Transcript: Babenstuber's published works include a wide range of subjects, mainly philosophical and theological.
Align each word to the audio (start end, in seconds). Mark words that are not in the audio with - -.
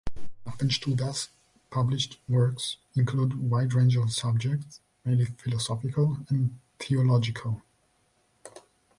Babenstuber's 0.47 1.29
published 1.69 2.19
works 2.27 2.77
include 2.95 3.33
a 3.33 3.37
wide 3.37 3.71
range 3.75 3.95
of 3.97 4.11
subjects, 4.11 4.79
mainly 5.05 5.25
philosophical 5.25 6.17
and 6.27 6.57
theological. 6.79 7.61